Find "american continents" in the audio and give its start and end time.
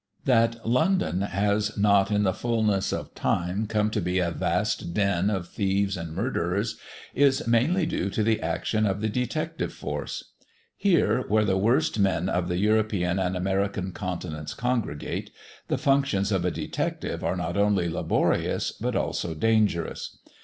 13.37-14.55